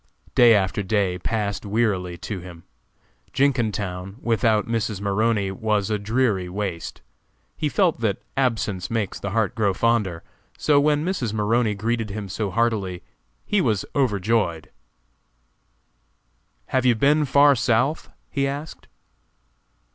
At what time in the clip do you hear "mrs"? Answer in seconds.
4.65-4.99, 11.05-11.33